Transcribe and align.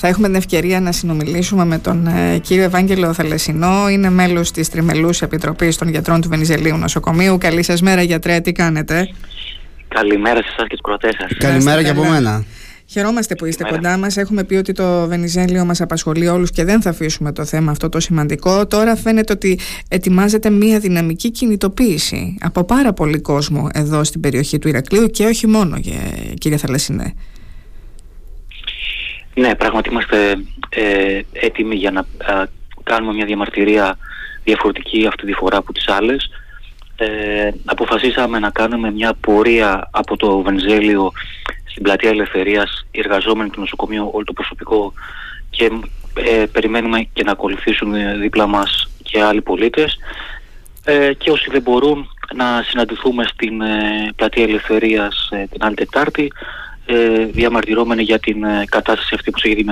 Θα 0.00 0.08
έχουμε 0.08 0.26
την 0.26 0.36
ευκαιρία 0.36 0.80
να 0.80 0.92
συνομιλήσουμε 0.92 1.64
με 1.64 1.78
τον 1.78 2.06
ε, 2.06 2.38
κύριο 2.38 2.64
Ευάγγελο 2.64 3.12
Θαλασσινό. 3.12 3.88
Είναι 3.88 4.10
μέλος 4.10 4.50
της 4.50 4.68
Τριμελούς 4.68 5.22
Επιτροπής 5.22 5.76
των 5.76 5.88
Γιατρών 5.88 6.20
του 6.20 6.28
Βενιζελίου 6.28 6.76
Νοσοκομείου. 6.76 7.38
Καλή 7.38 7.62
σας 7.62 7.82
μέρα, 7.82 8.02
γιατρέ, 8.02 8.40
τι 8.40 8.52
κάνετε; 8.52 9.08
Καλημέρα 9.88 10.42
σε 10.42 10.48
εσάς 10.52 10.66
και 10.68 10.76
τους 10.76 10.80
κρατέ 10.80 11.08
σας. 11.18 11.38
Καλημέρα 11.38 11.82
και 11.82 11.90
από 11.90 12.04
μένα. 12.04 12.44
Χαιρόμαστε 12.86 13.34
που 13.34 13.44
είστε 13.44 13.64
κοντά 13.64 13.96
μας. 13.96 14.16
Έχουμε 14.16 14.44
πει 14.44 14.54
ότι 14.54 14.72
το 14.72 15.06
Βενιζέλιο 15.06 15.64
μας 15.64 15.80
απασχολεί 15.80 16.28
όλους 16.28 16.50
και 16.50 16.64
δεν 16.64 16.82
θα 16.82 16.90
αφήσουμε 16.90 17.32
το 17.32 17.44
θέμα 17.44 17.70
αυτό 17.70 17.88
το 17.88 18.00
σημαντικό. 18.00 18.66
Τώρα 18.66 18.96
φαίνεται 18.96 19.32
ότι 19.32 19.58
ετοιμάζεται 19.88 20.50
μια 20.50 20.78
δυναμική 20.78 21.30
κινητοποίηση 21.30 22.36
από 22.40 22.64
πάρα 22.64 22.92
πολύ 22.92 23.20
κόσμο 23.20 23.68
εδώ 23.72 24.04
στην 24.04 24.20
περιοχή 24.20 24.58
του 24.58 24.68
Ηρακλείου 24.68 25.06
και 25.06 25.24
όχι 25.24 25.46
μόνο, 25.46 25.80
κύριε 26.38 26.56
Θαλασσινέ. 26.56 27.14
Ναι, 29.38 29.54
πράγματι 29.54 29.90
είμαστε 29.90 30.36
ε, 30.68 31.20
έτοιμοι 31.32 31.74
για 31.74 31.90
να 31.90 32.06
κάνουμε 32.82 33.12
μια 33.12 33.24
διαμαρτυρία 33.24 33.98
διαφορετική 34.44 35.06
αυτή 35.06 35.26
τη 35.26 35.32
φορά 35.32 35.56
από 35.56 35.72
τις 35.72 35.88
άλλες. 35.88 36.30
Ε, 36.96 37.50
αποφασίσαμε 37.64 38.38
να 38.38 38.50
κάνουμε 38.50 38.90
μια 38.90 39.14
πορεία 39.20 39.88
από 39.90 40.16
το 40.16 40.42
Βενζέλιο 40.42 41.12
στην 41.64 41.82
πλατεία 41.82 42.10
Ελευθερίας, 42.10 42.86
οι 42.90 42.98
εργαζόμενοι 42.98 43.50
του 43.50 43.60
νοσοκομείου, 43.60 44.10
όλο 44.12 44.24
το 44.24 44.32
προσωπικό 44.32 44.92
και 45.50 45.70
ε, 46.14 46.44
περιμένουμε 46.52 47.08
και 47.12 47.22
να 47.22 47.32
ακολουθήσουν 47.32 48.20
δίπλα 48.20 48.46
μας 48.46 48.88
και 49.02 49.22
άλλοι 49.22 49.42
πολίτες 49.42 49.98
ε, 50.84 51.12
και 51.12 51.30
όσοι 51.30 51.50
δεν 51.50 51.62
μπορούν 51.62 52.08
να 52.34 52.62
συναντηθούμε 52.62 53.24
στην 53.24 53.60
ε, 53.60 54.12
πλατεία 54.16 54.42
Ελευθερίας 54.42 55.28
την 55.50 55.64
άλλη 55.64 55.74
Τετάρτη 55.74 56.32
ε, 56.90 57.24
διαμαρτυρώμενοι 57.24 58.02
για 58.02 58.18
την 58.18 58.44
ε, 58.44 58.64
κατάσταση 58.68 59.14
αυτή 59.14 59.30
που 59.30 59.38
έχει 59.42 59.64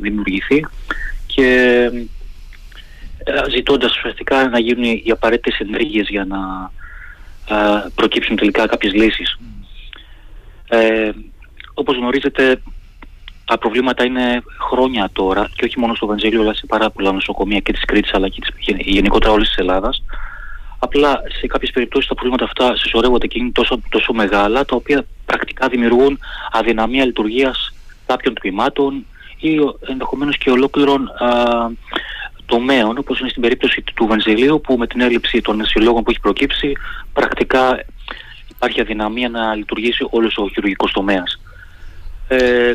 δημιουργηθεί 0.00 0.66
και 1.26 1.90
ε, 3.24 3.50
ζητώντας 3.50 3.96
ουσιαστικά 3.96 4.48
να 4.48 4.58
γίνουν 4.58 4.84
οι 4.84 5.10
απαραίτητες 5.10 5.58
ενέργειες 5.58 6.08
για 6.08 6.24
να 6.24 6.70
ε, 7.56 7.88
προκύψουν 7.94 8.36
τελικά 8.36 8.66
κάποιες 8.66 8.92
λύσεις. 8.92 9.38
Ε, 10.68 11.10
όπως 11.74 11.96
γνωρίζετε 11.96 12.62
τα 13.44 13.58
προβλήματα 13.58 14.04
είναι 14.04 14.42
χρόνια 14.70 15.08
τώρα 15.12 15.50
και 15.56 15.64
όχι 15.64 15.78
μόνο 15.78 15.94
στο 15.94 16.06
Βενζέλιο 16.06 16.40
αλλά 16.40 16.54
σε 16.54 16.66
πάρα 16.66 16.90
πολλά 16.90 17.12
νοσοκομεία 17.12 17.58
και 17.58 17.72
της 17.72 17.84
Κρήτης 17.84 18.14
αλλά 18.14 18.28
και 18.28 18.40
της, 18.40 18.76
γενικότερα 18.78 19.32
όλης 19.32 19.48
της 19.48 19.56
Ελλάδας 19.56 20.02
Απλά 20.78 21.22
σε 21.40 21.46
κάποιες 21.46 21.70
περιπτώσεις 21.70 22.08
τα 22.08 22.14
προβλήματα 22.14 22.44
αυτά 22.44 22.76
συσσωρεύονται 22.76 23.26
και 23.26 23.38
είναι 23.38 23.50
τόσο, 23.50 23.80
τόσο 23.88 24.12
μεγάλα 24.12 24.64
τα 24.64 24.76
οποία 24.76 25.04
πρακτικά 25.26 25.68
δημιουργούν 25.68 26.18
αδυναμία 26.52 27.04
λειτουργίας 27.04 27.72
κάποιων 28.06 28.34
τμήματων 28.34 29.06
ή 29.38 29.56
ενδεχομένως 29.88 30.38
και 30.38 30.50
ολόκληρων 30.50 31.08
α, 31.08 31.70
τομέων 32.46 32.98
όπως 32.98 33.20
είναι 33.20 33.28
στην 33.28 33.42
περίπτωση 33.42 33.84
του 33.94 34.06
Βενζελίου 34.06 34.60
που 34.60 34.76
με 34.76 34.86
την 34.86 35.00
έλλειψη 35.00 35.40
των 35.40 35.66
συλλόγων 35.66 36.02
που 36.02 36.10
έχει 36.10 36.20
προκύψει 36.20 36.72
πρακτικά 37.12 37.84
υπάρχει 38.48 38.80
αδυναμία 38.80 39.28
να 39.28 39.54
λειτουργήσει 39.54 40.06
όλος 40.10 40.36
ο 40.36 40.48
χειρουργικός 40.48 40.92
τομέας. 40.92 41.40
Ε, 42.28 42.72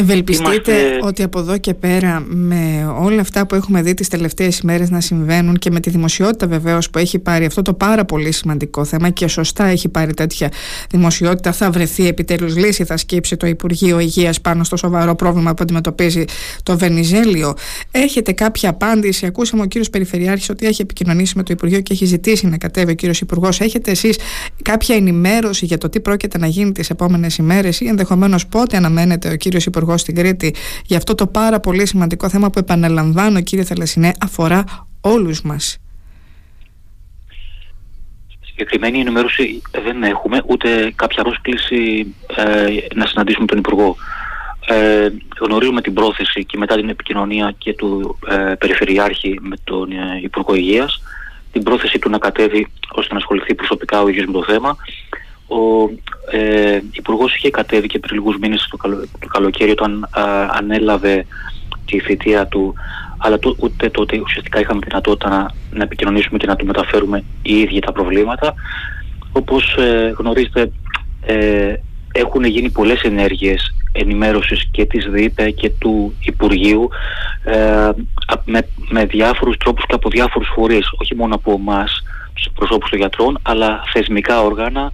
Ευελπιστείτε 0.00 0.98
ότι 1.02 1.22
από 1.22 1.38
εδώ 1.38 1.58
και 1.58 1.74
πέρα 1.74 2.24
με 2.26 2.94
όλα 2.98 3.20
αυτά 3.20 3.46
που 3.46 3.54
έχουμε 3.54 3.82
δει 3.82 3.94
τις 3.94 4.08
τελευταίες 4.08 4.58
ημέρες 4.58 4.90
να 4.90 5.00
συμβαίνουν 5.00 5.56
και 5.56 5.70
με 5.70 5.80
τη 5.80 5.90
δημοσιότητα 5.90 6.46
βεβαίως 6.46 6.90
που 6.90 6.98
έχει 6.98 7.18
πάρει 7.18 7.44
αυτό 7.44 7.62
το 7.62 7.74
πάρα 7.74 8.04
πολύ 8.04 8.32
σημαντικό 8.32 8.84
θέμα 8.84 9.10
και 9.10 9.28
σωστά 9.28 9.64
έχει 9.64 9.88
πάρει 9.88 10.14
τέτοια 10.14 10.48
δημοσιότητα 10.90 11.52
θα 11.52 11.70
βρεθεί 11.70 12.06
επιτέλους 12.06 12.56
λύση, 12.56 12.84
θα 12.84 12.96
σκύψει 12.96 13.36
το 13.36 13.46
Υπουργείο 13.46 13.98
Υγείας 13.98 14.40
πάνω 14.40 14.64
στο 14.64 14.76
σοβαρό 14.76 15.14
πρόβλημα 15.14 15.54
που 15.54 15.62
αντιμετωπίζει 15.62 16.24
το 16.62 16.78
Βενιζέλιο. 16.78 17.54
Έχετε 17.90 18.32
κάποια 18.32 18.70
απάντηση, 18.70 19.26
ακούσαμε 19.26 19.62
ο 19.62 19.66
κύριος 19.66 19.90
Περιφερειάρχης 19.90 20.48
ότι 20.48 20.66
έχει 20.66 20.82
επικοινωνήσει 20.82 21.32
με 21.36 21.42
το 21.42 21.52
Υπουργείο 21.52 21.80
και 21.80 21.92
έχει 21.92 22.04
ζητήσει 22.04 22.46
να 22.46 22.56
κατέβει 22.56 22.90
ο 22.90 22.94
κύριος 22.94 23.20
Υπουργός. 23.20 23.60
Έχετε 23.60 23.90
εσείς 23.90 24.18
κάποια 24.62 24.96
ενημέρωση 24.96 25.64
για 25.66 25.78
το 25.78 25.88
τι 25.88 26.00
πρόκειται 26.00 26.38
να 26.38 26.46
γίνει 26.46 26.72
τις 26.72 26.90
επόμενες 26.90 27.36
ημέρες 27.36 27.80
ή 27.80 27.86
ενδεχομένως 27.86 28.46
πότε 28.46 28.76
αναμένεται 28.76 29.30
ο 29.30 29.36
κύριος 29.36 29.66
Υπουργός 29.66 29.87
στην 29.96 30.14
Κρήτη 30.14 30.54
για 30.86 30.96
αυτό 30.96 31.14
το 31.14 31.26
πάρα 31.26 31.60
πολύ 31.60 31.86
σημαντικό 31.86 32.28
θέμα 32.28 32.50
που 32.50 32.58
επαναλαμβάνω 32.58 33.40
κύριε 33.40 33.64
Θαλασσινέ 33.64 34.12
αφορά 34.20 34.64
όλους 35.00 35.42
μας. 35.42 35.78
Συγκεκριμένη 38.40 39.00
ενημέρωση 39.00 39.62
δεν 39.84 40.02
έχουμε 40.02 40.42
ούτε 40.46 40.92
κάποια 40.96 41.22
πρόσκληση 41.22 42.06
ε, 42.36 42.66
να 42.94 43.06
συναντήσουμε 43.06 43.46
τον 43.46 43.58
Υπουργό. 43.58 43.96
Ε, 44.66 45.08
γνωρίζουμε 45.40 45.80
την 45.80 45.94
πρόθεση 45.94 46.44
και 46.44 46.58
μετά 46.58 46.74
την 46.76 46.88
επικοινωνία 46.88 47.54
και 47.58 47.74
του 47.74 48.18
ε, 48.28 48.54
Περιφερειάρχη 48.58 49.38
με 49.40 49.56
τον 49.64 49.92
ε, 49.92 50.20
Υπουργό 50.22 50.54
Υγείας 50.54 51.02
την 51.52 51.62
πρόθεση 51.62 51.98
του 51.98 52.10
να 52.10 52.18
κατέβει 52.18 52.66
ώστε 52.88 53.12
να 53.12 53.18
ασχοληθεί 53.18 53.54
προσωπικά 53.54 54.02
ο 54.02 54.08
ίδιος 54.08 54.26
με 54.26 54.32
το 54.32 54.44
θέμα 54.44 54.76
ο 55.48 55.90
ε, 56.30 56.80
Υπουργός 56.92 57.34
είχε 57.34 57.50
κατέβει 57.50 57.86
και 57.86 57.98
πριν 57.98 58.14
λίγους 58.14 58.36
μήνες 58.38 58.68
το, 58.70 58.76
καλο, 58.76 58.96
το 59.18 59.26
καλοκαίρι 59.26 59.70
όταν 59.70 60.08
ανέλαβε 60.50 61.26
τη 61.86 62.00
θητεία 62.00 62.46
του, 62.46 62.74
αλλά 63.18 63.38
το, 63.38 63.56
ούτε 63.58 63.90
τότε 63.90 64.20
ουσιαστικά 64.20 64.60
είχαμε 64.60 64.80
δυνατότητα 64.84 65.28
να, 65.28 65.50
να 65.70 65.82
επικοινωνήσουμε 65.82 66.38
και 66.38 66.46
να 66.46 66.56
του 66.56 66.66
μεταφέρουμε 66.66 67.24
οι 67.42 67.60
ίδιοι 67.60 67.78
τα 67.78 67.92
προβλήματα. 67.92 68.54
Όπως 69.32 69.76
ε, 69.78 70.14
γνωρίζετε, 70.18 70.72
ε, 71.26 71.74
έχουν 72.12 72.44
γίνει 72.44 72.70
πολλές 72.70 73.02
ενέργειες 73.02 73.74
ενημέρωσης 73.92 74.68
και 74.70 74.86
της 74.86 75.06
ΔΥΠΕ 75.10 75.50
και 75.50 75.70
του 75.70 76.14
Υπουργείου 76.20 76.88
ε, 77.44 77.90
με, 78.44 78.68
με 78.88 79.04
διάφορους 79.04 79.56
τρόπους 79.56 79.86
και 79.86 79.94
από 79.94 80.08
διάφορους 80.08 80.48
φορείς, 80.54 80.88
όχι 80.98 81.14
μόνο 81.14 81.34
από 81.34 81.52
εμάς 81.52 82.02
τους 82.34 82.48
προσώπους 82.54 82.90
των 82.90 82.98
γιατρών, 82.98 83.38
αλλά 83.42 83.82
θεσμικά 83.92 84.42
όργανα, 84.42 84.90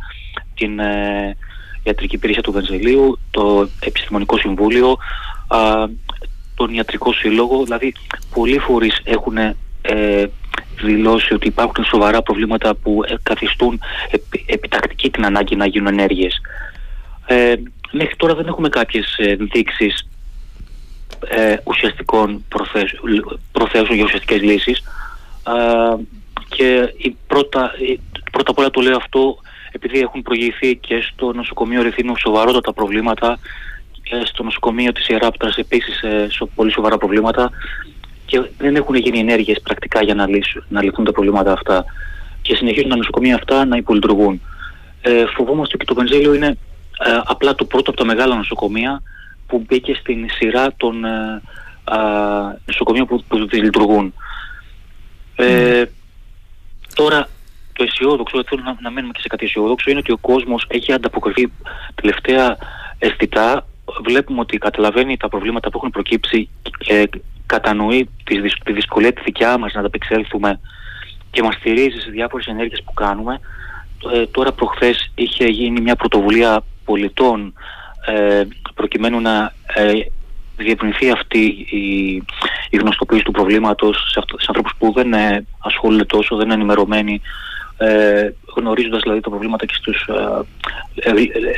την 0.54 0.78
ε, 0.78 1.36
Ιατρική 1.82 2.14
Υπηρεσία 2.14 2.42
του 2.42 2.52
Βενζελίου, 2.52 3.18
το 3.30 3.68
Επιστημονικό 3.80 4.38
Συμβούλιο, 4.38 4.96
α, 5.48 5.58
τον 6.54 6.74
Ιατρικό 6.74 7.12
Σύλλογο, 7.12 7.64
δηλαδή 7.64 7.92
πολλοί 8.34 8.58
φορείς 8.58 9.00
έχουν 9.04 9.36
ε, 9.82 10.24
δηλώσει 10.82 11.34
ότι 11.34 11.46
υπάρχουν 11.46 11.84
σοβαρά 11.84 12.22
προβλήματα 12.22 12.74
που 12.74 13.02
ε, 13.06 13.14
καθιστούν 13.22 13.80
επιτακτική 14.46 15.10
την 15.10 15.24
ανάγκη 15.24 15.56
να 15.56 15.66
γίνουν 15.66 15.86
ενέργειες. 15.86 16.40
Ε, 17.26 17.54
μέχρι 17.92 18.16
τώρα 18.16 18.34
δεν 18.34 18.46
έχουμε 18.46 18.68
κάποιες 18.68 19.16
ενδείξεις 19.16 20.08
ε, 21.28 21.56
ουσιαστικών 21.64 22.44
προθέσεων 23.52 23.94
για 23.94 24.04
ουσιαστικές 24.04 24.42
λύσεις 24.42 24.82
και 26.48 26.92
η 26.96 27.16
πρώτα, 27.26 27.70
πρώτα 28.32 28.50
απ' 28.50 28.58
όλα 28.58 28.70
το 28.70 28.80
λέω 28.80 28.96
αυτό 28.96 29.38
επειδή 29.74 30.00
έχουν 30.00 30.22
προηγηθεί 30.22 30.76
και 30.76 31.00
στο 31.12 31.32
νοσοκομείο 31.32 31.82
Ρεθίνου 31.82 32.16
σοβαρότατα 32.16 32.72
προβλήματα 32.72 33.38
και 34.02 34.22
στο 34.24 34.42
νοσοκομείο 34.42 34.92
της 34.92 35.08
Ιεράπτρας 35.08 35.56
επίσης 35.56 36.02
ε, 36.02 36.28
πολύ 36.54 36.72
σοβαρά 36.72 36.98
προβλήματα 36.98 37.50
και 38.26 38.42
δεν 38.58 38.76
έχουν 38.76 38.94
γίνει 38.94 39.18
ενέργειες 39.18 39.60
πρακτικά 39.60 40.02
για 40.02 40.14
να, 40.14 40.28
λύσουν, 40.28 40.64
να 40.68 40.82
λυθούν 40.82 41.04
τα 41.04 41.12
προβλήματα 41.12 41.52
αυτά 41.52 41.84
και 42.42 42.54
συνεχίζουν 42.54 42.88
τα 42.88 42.96
νοσοκομεία 42.96 43.34
αυτά 43.34 43.64
να 43.64 43.76
υπολειτουργούν. 43.76 44.40
Ε, 45.00 45.24
φοβόμαστε 45.26 45.74
ότι 45.74 45.84
το 45.84 45.94
Βενζέλιο 45.94 46.34
είναι 46.34 46.46
ε, 46.98 47.20
απλά 47.24 47.54
το 47.54 47.64
πρώτο 47.64 47.90
από 47.90 47.98
τα 47.98 48.04
μεγάλα 48.06 48.36
νοσοκομεία 48.36 49.02
που 49.46 49.64
μπήκε 49.66 49.94
στην 49.94 50.26
σειρά 50.30 50.74
των 50.76 51.04
ε, 51.04 51.42
νοσοκομείων 52.66 53.06
που, 53.06 53.24
που 53.28 53.36
λειτουργούν. 53.52 54.14
Ε, 55.36 55.84
τώρα 56.94 57.28
το 57.74 57.84
αισιόδοξο, 57.84 58.42
θέλω 58.46 58.62
να, 58.64 58.76
να 58.80 58.90
μένουμε 58.90 59.12
και 59.12 59.20
σε 59.20 59.28
κάτι 59.28 59.44
αισιόδοξο, 59.44 59.90
είναι 59.90 59.98
ότι 59.98 60.12
ο 60.12 60.18
κόσμος 60.18 60.64
έχει 60.68 60.92
ανταποκριθεί 60.92 61.52
τελευταία 61.94 62.56
αισθητά. 62.98 63.66
Βλέπουμε 64.04 64.40
ότι 64.40 64.58
καταλαβαίνει 64.58 65.16
τα 65.16 65.28
προβλήματα 65.28 65.70
που 65.70 65.76
έχουν 65.76 65.90
προκύψει 65.90 66.48
και 66.78 67.08
κατανοεί 67.46 68.08
τη, 68.24 68.40
τη 68.64 68.72
δυσκολία 68.72 69.12
τη 69.12 69.22
δικιά 69.24 69.58
μας 69.58 69.72
να 69.72 69.80
ανταπεξέλθουμε 69.80 70.60
και 71.30 71.42
μας 71.42 71.54
στηρίζει 71.54 72.00
σε 72.00 72.10
διάφορες 72.10 72.46
ενέργειες 72.46 72.82
που 72.84 72.92
κάνουμε. 72.92 73.40
Ε, 74.12 74.26
τώρα 74.26 74.52
προχθές 74.52 75.10
είχε 75.14 75.44
γίνει 75.44 75.80
μια 75.80 75.96
πρωτοβουλία 75.96 76.64
πολιτών 76.84 77.54
ε, 78.06 78.42
προκειμένου 78.74 79.20
να 79.20 79.52
ε, 79.74 79.92
διευρυνθεί 80.56 81.10
αυτή 81.10 81.66
η, 81.70 82.14
η 82.70 82.76
γνωστοποίηση 82.76 83.24
του 83.24 83.30
προβλήματος 83.30 83.96
σε, 84.10 84.20
σε 84.26 84.46
ανθρώπους 84.48 84.72
που 84.78 84.92
δεν 84.92 85.12
ε, 85.12 85.46
ασχολούνται 85.58 86.04
τόσο, 86.04 86.36
δεν 86.36 86.44
είναι 86.44 86.54
ενημερωμένοι 86.54 87.20
ε, 87.76 88.30
γνωρίζοντας 88.56 89.02
δηλαδή 89.02 89.20
τα 89.20 89.28
προβλήματα 89.30 89.66
και 89.66 89.74
στους 89.74 90.08
ε, 90.94 91.10
ε, 91.10 91.12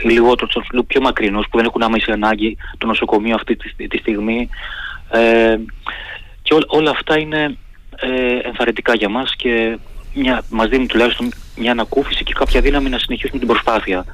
λιγότερους, 0.05 0.57
πιο 0.87 1.01
μακρινούς 1.01 1.47
που 1.51 1.57
δεν 1.57 1.67
έχουν 1.67 1.83
άμεση 1.83 2.11
ανάγκη 2.11 2.57
το 2.79 2.87
νοσοκομείο 2.87 3.35
αυτή 3.35 3.57
τη, 3.57 3.89
τη 3.89 3.99
στιγμή 3.99 4.49
ε, 5.11 5.57
και 6.43 6.55
ό, 6.55 6.59
όλα 6.67 6.91
αυτά 6.91 7.19
είναι 7.19 7.57
ε, 7.97 8.39
ενθαρρυντικά 8.43 8.95
για 8.95 9.09
μας 9.09 9.37
και 9.37 9.79
μια, 10.15 10.43
μας 10.51 10.69
δίνουν 10.69 10.87
τουλάχιστον 10.87 11.33
μια 11.57 11.71
ανακούφιση 11.71 12.25
και 12.25 12.33
κάποια 12.33 12.61
δύναμη 12.61 12.89
να 12.89 12.99
συνεχίσουμε 12.99 13.39
την 13.39 13.49
προσπάθεια. 13.49 14.05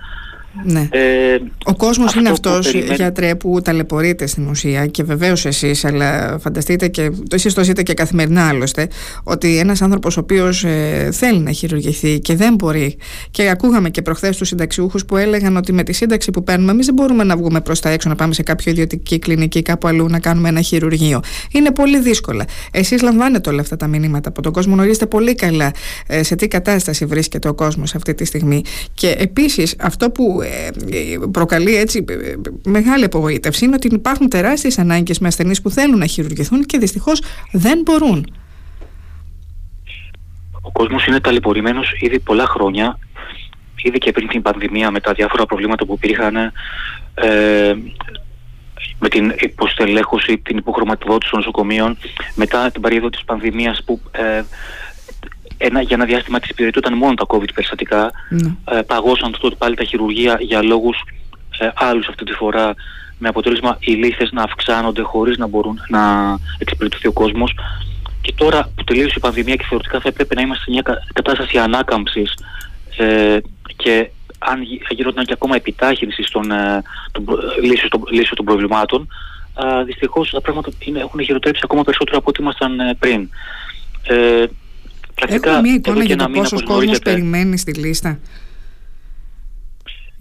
Ναι. 0.64 0.88
Ε, 0.90 1.38
ο 1.64 1.74
κόσμος 1.74 2.14
είναι 2.14 2.28
αυτός, 2.28 2.70
περιμένει... 2.70 2.94
γιατρέ, 2.94 3.34
που 3.34 3.60
ταλαιπωρείται 3.62 4.26
στην 4.26 4.48
ουσία 4.48 4.86
και 4.86 5.02
βεβαίως 5.02 5.46
εσείς, 5.46 5.84
αλλά 5.84 6.38
φανταστείτε 6.38 6.88
και 6.88 7.10
το 7.10 7.34
εσείς 7.34 7.54
το 7.54 7.64
ζείτε 7.64 7.82
και 7.82 7.94
καθημερινά 7.94 8.48
άλλωστε, 8.48 8.88
ότι 9.22 9.58
ένας 9.58 9.82
άνθρωπος 9.82 10.16
ο 10.16 10.20
οποίος 10.20 10.64
ε, 10.64 11.08
θέλει 11.12 11.38
να 11.38 11.52
χειρουργηθεί 11.52 12.20
και 12.20 12.36
δεν 12.36 12.54
μπορεί. 12.54 12.96
Και 13.30 13.48
ακούγαμε 13.48 13.90
και 13.90 14.02
προχθές 14.02 14.36
τους 14.36 14.48
συνταξιούχους 14.48 15.04
που 15.04 15.16
έλεγαν 15.16 15.56
ότι 15.56 15.72
με 15.72 15.82
τη 15.82 15.92
σύνταξη 15.92 16.30
που 16.30 16.44
παίρνουμε, 16.44 16.72
εμείς 16.72 16.86
δεν 16.86 16.94
μπορούμε 16.94 17.24
να 17.24 17.36
βγούμε 17.36 17.60
προς 17.60 17.80
τα 17.80 17.88
έξω, 17.88 18.08
να 18.08 18.14
πάμε 18.14 18.34
σε 18.34 18.42
κάποιο 18.42 18.70
ιδιωτική 18.70 19.18
κλινική 19.18 19.62
κάπου 19.62 19.88
αλλού 19.88 20.08
να 20.08 20.18
κάνουμε 20.18 20.48
ένα 20.48 20.60
χειρουργείο. 20.60 21.20
Είναι 21.52 21.70
πολύ 21.70 22.00
δύσκολα. 22.00 22.44
Εσείς 22.70 23.02
λαμβάνετε 23.02 23.50
όλα 23.50 23.60
αυτά 23.60 23.76
τα 23.76 23.86
μηνύματα 23.86 24.28
από 24.28 24.42
τον 24.42 24.52
κόσμο, 24.52 24.74
γνωρίζετε 24.74 25.06
πολύ 25.06 25.34
καλά 25.34 25.70
ε, 26.06 26.22
σε 26.22 26.34
τι 26.34 26.48
κατάσταση 26.48 27.04
βρίσκεται 27.04 27.48
ο 27.48 27.54
κόσμος 27.54 27.94
αυτή 27.94 28.14
τη 28.14 28.24
στιγμή. 28.24 28.62
Και 28.94 29.14
επίσης 29.18 29.74
αυτό 29.78 30.10
που 30.10 30.40
ε, 30.41 30.41
προκαλεί 31.30 31.76
έτσι 31.76 32.04
ε, 32.08 32.34
μεγάλη 32.64 33.04
απογοήτευση 33.04 33.64
είναι 33.64 33.74
ότι 33.74 33.94
υπάρχουν 33.94 34.28
τεράστιες 34.28 34.78
ανάγκες 34.78 35.18
με 35.18 35.28
ασθενείς 35.28 35.62
που 35.62 35.70
θέλουν 35.70 35.98
να 35.98 36.06
χειρουργηθούν 36.06 36.64
και 36.64 36.78
δυστυχώς 36.78 37.22
δεν 37.52 37.80
μπορούν. 37.84 38.34
Ο 40.60 40.72
κόσμος 40.72 41.06
είναι 41.06 41.20
ταλαιπωρημένος 41.20 41.92
ήδη 42.00 42.18
πολλά 42.18 42.46
χρόνια 42.46 42.98
ήδη 43.82 43.98
και 43.98 44.12
πριν 44.12 44.28
την 44.28 44.42
πανδημία 44.42 44.90
με 44.90 45.00
τα 45.00 45.12
διάφορα 45.12 45.46
προβλήματα 45.46 45.86
που 45.86 45.94
υπήρχαν 45.94 46.36
ε, 47.14 47.74
με 48.98 49.08
την 49.08 49.34
υποστελέχωση, 49.38 50.38
την 50.38 50.56
υποχρηματοδότηση 50.56 51.30
των 51.30 51.38
νοσοκομείων 51.38 51.98
μετά 52.34 52.70
την 52.70 52.80
περίοδο 52.80 53.10
της 53.10 53.24
πανδημίας 53.24 53.82
που 53.84 54.00
ε, 54.10 54.42
ένα, 55.62 55.80
για 55.80 55.96
ένα 55.96 56.04
διάστημα 56.04 56.40
της 56.40 56.50
υπηρετούταν 56.50 56.94
μόνο 56.94 57.14
τα 57.14 57.24
COVID 57.28 57.52
περιστατικά. 57.54 58.10
Ναι. 58.28 58.54
Ε, 58.70 58.82
παγώσαν 58.82 59.36
τότε 59.40 59.54
πάλι 59.54 59.76
τα 59.76 59.84
χειρουργεία 59.84 60.38
για 60.40 60.62
λόγους 60.62 61.02
ε, 61.58 61.68
άλλους 61.74 62.08
αυτή 62.08 62.24
τη 62.24 62.32
φορά 62.32 62.74
με 63.18 63.28
αποτέλεσμα 63.28 63.76
οι 63.80 63.92
λίστες 63.92 64.30
να 64.32 64.42
αυξάνονται 64.42 65.02
χωρίς 65.02 65.36
να 65.36 65.46
μπορούν 65.46 65.80
να 65.88 66.00
εξυπηρετηθεί 66.58 67.06
ο 67.06 67.12
κόσμος. 67.12 67.54
Και 68.20 68.32
τώρα 68.36 68.70
που 68.76 68.84
τελείωσε 68.84 69.14
η 69.16 69.20
πανδημία 69.20 69.56
και 69.56 69.64
θεωρητικά 69.68 70.00
θα 70.00 70.08
έπρεπε 70.08 70.34
να 70.34 70.40
είμαστε 70.40 70.64
σε 70.64 70.70
μια 70.70 70.82
κατάσταση 71.12 71.58
ανάκαμψης 71.58 72.34
ε, 72.96 73.38
και 73.76 74.10
αν 74.38 74.62
γινόταν 74.90 75.24
και 75.24 75.32
ακόμα 75.32 75.56
επιτάχυνση 75.56 76.22
στον, 76.22 76.50
ε, 76.50 76.82
τον, 77.12 77.24
λύσεως, 77.62 77.88
των, 77.88 78.00
των 78.34 78.44
προβλημάτων, 78.44 79.08
ε, 79.60 79.84
δυστυχώς 79.84 80.30
τα 80.30 80.40
πράγματα 80.40 80.70
είναι, 80.78 80.98
έχουν 80.98 81.24
χειροτρέψει 81.24 81.60
ακόμα 81.64 81.82
περισσότερο 81.82 82.18
από 82.18 82.28
ό,τι 82.28 82.42
ήμασταν 82.42 82.80
ε, 82.80 82.94
πριν. 82.98 83.28
Ε, 84.02 84.44
Έχουμε 85.34 85.60
μια 85.60 85.74
εικόνα 85.74 86.04
για 86.04 86.16
το 86.16 86.28
πόσο 86.28 86.62
κόσμος 86.62 86.98
περιμένει 86.98 87.58
στη 87.58 87.72
λίστα 87.72 88.18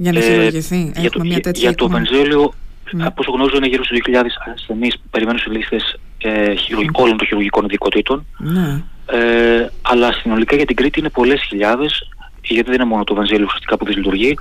για 0.01 0.11
να 0.11 0.19
ε, 0.19 0.21
χειρουργηθεί. 0.21 0.91
Για, 0.95 1.09
το, 1.09 1.19
μια 1.23 1.39
τέτοια 1.39 1.61
για 1.61 1.75
το 1.75 1.89
Βενζέλιο, 1.89 2.53
ναι. 2.91 3.05
από 3.05 3.15
όσο 3.17 3.31
γνωρίζω, 3.31 3.57
είναι 3.57 3.67
γύρω 3.67 3.83
στου 3.83 3.95
2.000 3.95 4.23
ασθενεί 4.53 4.87
που 4.87 5.09
περιμένουν 5.11 5.39
σε 5.39 5.49
λίστες 5.49 5.99
ε, 6.17 6.53
όλων 6.91 7.17
των 7.17 7.27
χειρουργικών 7.27 7.65
ειδικοτήτων. 7.65 8.25
Ναι. 8.37 8.83
Ε, 9.05 9.69
αλλά 9.81 10.11
συνολικά 10.11 10.55
για 10.55 10.65
την 10.65 10.75
Κρήτη 10.75 10.99
είναι 10.99 11.09
πολλές 11.09 11.41
χιλιάδες, 11.41 12.09
γιατί 12.41 12.69
δεν 12.69 12.73
είναι 12.73 12.89
μόνο 12.89 13.03
το 13.03 13.13
Βενζέλιο 13.13 13.45
ουσιαστικά 13.45 13.77
που 13.77 13.85
δυσλειτουργεί. 13.85 14.37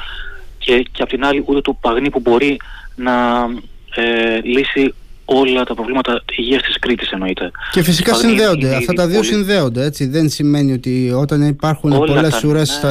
Και, 0.59 0.87
και 0.93 1.03
απ' 1.03 1.09
την 1.09 1.25
άλλη, 1.25 1.43
ούτε 1.47 1.61
το 1.61 1.73
Παγνί 1.81 2.11
που 2.11 2.21
μπορεί 2.21 2.61
να 2.95 3.47
ε, 3.95 4.41
λύσει 4.43 4.95
όλα 5.33 5.65
τα 5.65 5.75
προβλήματα 5.75 6.23
υγείας 6.37 6.63
της 6.63 6.79
Κρήτης 6.79 7.11
εννοείται. 7.11 7.51
Και 7.73 7.83
φυσικά 7.83 8.15
συνδέονται, 8.15 8.77
αυτά 8.77 8.93
τα 8.93 9.07
δύο 9.07 9.23
συνδέονται 9.23 9.85
έτσι. 9.85 10.07
Δεν 10.07 10.29
σημαίνει 10.29 10.73
ότι 10.73 11.13
όταν 11.17 11.43
υπάρχουν 11.43 11.91
πολλές 11.91 12.45
ουρές 12.45 12.83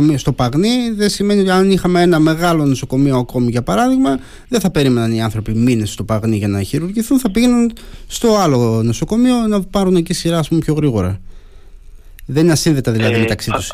ναι. 0.00 0.16
στο 0.16 0.32
Παγνί 0.32 0.90
δεν 0.96 1.08
σημαίνει 1.08 1.40
ότι 1.40 1.50
αν 1.50 1.70
είχαμε 1.70 2.02
ένα 2.02 2.18
μεγάλο 2.18 2.64
νοσοκομείο 2.64 3.16
ακόμη 3.16 3.50
για 3.50 3.62
παράδειγμα 3.62 4.18
δεν 4.48 4.60
θα 4.60 4.70
περίμεναν 4.70 5.12
οι 5.12 5.22
άνθρωποι 5.22 5.54
μήνες 5.54 5.90
στο 5.90 6.04
Παγνί 6.04 6.36
για 6.36 6.48
να 6.48 6.62
χειρουργηθούν 6.62 7.18
θα 7.18 7.30
πήγαιναν 7.30 7.72
στο 8.06 8.36
άλλο 8.36 8.82
νοσοκομείο 8.82 9.36
να 9.46 9.62
πάρουν 9.62 9.96
εκεί 9.96 10.12
σειρά 10.12 10.40
πούμε, 10.48 10.60
πιο 10.60 10.74
γρήγορα. 10.74 11.20
Δεν 12.30 12.42
είναι 12.42 12.52
ασύνδετα 12.52 12.92
δηλαδή 12.92 13.14
ε, 13.14 13.18
μεταξύ 13.18 13.50
τους. 13.50 13.68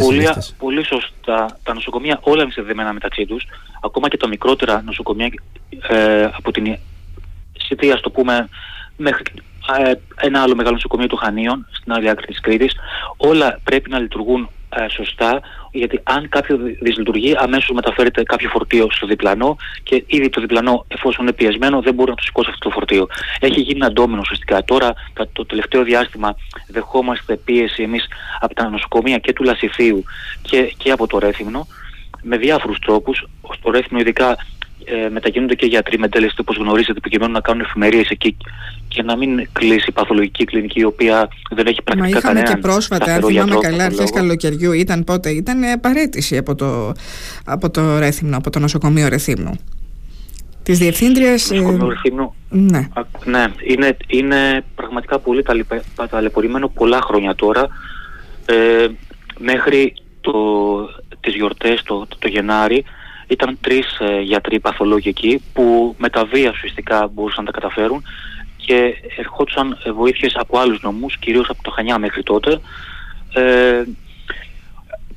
Πολύ, 0.00 0.28
πολύ 0.58 0.84
σωστά. 0.84 1.58
Τα 1.62 1.74
νοσοκομεία 1.74 2.18
όλα 2.22 2.42
είναι 2.42 2.52
συνδεμένα 2.52 2.92
μεταξύ 2.92 3.26
τους. 3.26 3.44
Ακόμα 3.82 4.08
και 4.08 4.16
τα 4.16 4.28
μικρότερα 4.28 4.82
νοσοκομεία 4.86 5.30
ε, 5.88 6.24
από 6.24 6.50
την 6.52 6.76
City, 7.70 7.86
α 7.86 8.00
το 8.00 8.10
πούμε, 8.10 8.48
μέχρι 8.96 9.22
ε, 9.78 9.92
ένα 10.16 10.42
άλλο 10.42 10.54
μεγάλο 10.54 10.74
νοσοκομείο 10.74 11.06
του 11.06 11.16
Χανίων, 11.16 11.66
στην 11.70 11.92
άλλη 11.92 12.10
άκρη 12.10 12.26
της 12.26 12.40
Κρήτης. 12.40 12.74
Όλα 13.16 13.60
πρέπει 13.64 13.90
να 13.90 13.98
λειτουργούν 13.98 14.48
ε, 14.76 14.88
σωστά, 14.88 15.40
γιατί 15.72 16.00
αν 16.02 16.28
κάποιο 16.28 16.58
δυσλειτουργεί, 16.80 17.34
αμέσως 17.38 17.70
μεταφέρεται 17.74 18.22
κάποιο 18.22 18.48
φορτίο 18.48 18.86
στο 18.90 19.06
διπλανό 19.06 19.56
και 19.82 20.04
ήδη 20.06 20.28
το 20.28 20.40
διπλανό, 20.40 20.84
εφόσον 20.88 21.24
είναι 21.24 21.32
πιεσμένο, 21.32 21.80
δεν 21.80 21.94
μπορεί 21.94 22.10
να 22.10 22.16
το 22.16 22.22
σηκώσει 22.22 22.50
αυτό 22.50 22.68
το 22.68 22.74
φορτίο. 22.74 23.06
Έχει 23.40 23.60
γίνει 23.60 23.78
ένα 23.80 23.92
ντόμινο 23.92 24.20
ουσιαστικά. 24.20 24.64
Τώρα, 24.64 24.94
το 25.32 25.46
τελευταίο 25.46 25.82
διάστημα, 25.82 26.34
δεχόμαστε 26.68 27.36
πίεση 27.36 27.82
εμείς 27.82 28.08
από 28.40 28.54
τα 28.54 28.68
νοσοκομεία 28.68 29.18
και 29.18 29.32
του 29.32 29.42
Λασιθίου 29.42 30.04
και, 30.42 30.74
και 30.76 30.90
από 30.90 31.06
το 31.06 31.18
Ρέθυμνο 31.18 31.66
με 32.22 32.36
διάφορους 32.36 32.78
τρόπους. 32.78 33.24
Στο 33.58 33.70
Ρέθυμνο, 33.70 34.00
ειδικά 34.00 34.36
ε, 34.84 35.08
μετακινούνται 35.08 35.54
και 35.54 35.66
γιατροί 35.66 35.98
με 35.98 36.08
τέλεστη 36.08 36.40
όπως 36.40 36.56
γνωρίζετε 36.56 37.00
προκειμένου 37.00 37.32
να 37.32 37.40
κάνουν 37.40 37.60
εφημερίες 37.60 38.08
εκεί 38.08 38.36
και 38.88 39.02
να 39.02 39.16
μην 39.16 39.48
κλείσει 39.52 39.86
η 39.88 39.92
παθολογική 39.92 40.44
κλινική 40.44 40.80
η 40.80 40.84
οποία 40.84 41.28
δεν 41.50 41.66
έχει 41.66 41.82
πρακτικά 41.82 42.20
κανένα 42.20 42.34
Μα 42.34 42.40
είχαμε 42.40 42.54
και 42.54 42.68
πρόσφατα, 42.68 43.14
αν 43.14 43.22
θυμάμαι 43.22 43.56
καλά, 43.60 43.84
αρχές 43.84 44.10
καλοκαιριού 44.10 44.72
ήταν 44.72 45.04
πότε, 45.04 45.30
ήταν 45.30 45.80
παρέτηση 45.80 46.36
από 46.36 46.54
το, 46.54 46.92
από 47.44 47.70
το 47.70 47.98
Ρέθυμνο, 47.98 48.36
από 48.36 48.50
το 48.50 48.58
νοσοκομείο 48.58 49.08
Ρεθύμνου. 49.08 49.52
Της 50.62 50.78
διευθύντριας... 50.78 51.46
Το 51.46 51.54
νοσοκομείο 51.54 51.86
ε, 51.86 51.88
Ρεθύμνου, 51.88 52.34
ναι. 52.48 52.88
ναι, 53.24 53.44
είναι, 53.64 53.96
είναι 54.06 54.64
πραγματικά 54.74 55.18
πολύ 55.18 55.44
ταλαιπωρημένο 56.10 56.68
πολλά 56.68 57.00
χρόνια 57.00 57.34
τώρα. 57.34 57.68
Ε, 58.46 58.86
μέχρι 59.38 59.94
το, 60.20 60.32
τις 61.20 61.34
γιορτές 61.34 61.82
το, 61.82 62.06
το, 62.08 62.16
το 62.18 62.28
Γενάρη 62.28 62.84
ήταν 63.30 63.58
τρεις 63.60 63.98
ε, 63.98 64.20
γιατροί 64.20 64.60
παθολόγοι 64.60 65.08
εκεί 65.08 65.42
που 65.52 65.94
με 65.98 66.08
τα 66.08 66.24
βία 66.24 66.50
ουσιαστικά 66.50 67.10
μπορούσαν 67.12 67.44
να 67.44 67.52
τα 67.52 67.60
καταφέρουν 67.60 68.02
και 68.56 68.94
ερχόντουσαν 69.18 69.78
ε, 69.84 69.92
βοήθειες 69.92 70.32
από 70.36 70.58
άλλους 70.58 70.82
νομούς, 70.82 71.18
κυρίως 71.18 71.48
από 71.48 71.62
το 71.62 71.70
Χανιά 71.70 71.98
μέχρι 71.98 72.22
τότε. 72.22 72.60
Ε, 73.34 73.82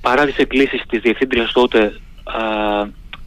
παρά 0.01 0.25
τις 0.25 0.37
εκκλήσεις 0.37 0.81
της 0.89 1.01
διευθύντριας 1.01 1.51
τότε 1.51 1.99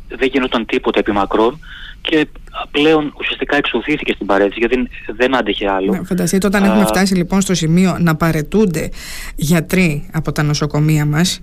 δεν 0.08 0.28
γινόταν 0.28 0.66
τίποτα 0.66 0.98
επί 0.98 1.12
μακρόν 1.12 1.60
και 2.00 2.28
πλέον 2.70 3.14
ουσιαστικά 3.18 3.56
εξωθήθηκε 3.56 4.12
στην 4.12 4.26
παρέτηση 4.26 4.58
γιατί 4.58 4.88
δεν 5.06 5.36
άντεχε 5.36 5.70
άλλο. 5.70 5.92
Ναι, 5.92 6.04
φανταστείτε 6.04 6.46
όταν 6.46 6.64
έχουμε 6.64 6.84
φτάσει 6.84 7.14
λοιπόν 7.14 7.40
στο 7.40 7.54
σημείο 7.54 7.96
να 7.98 8.16
παρετούνται 8.16 8.88
γιατροί 9.36 10.10
από 10.12 10.32
τα 10.32 10.42
νοσοκομεία 10.42 11.06
μας 11.06 11.40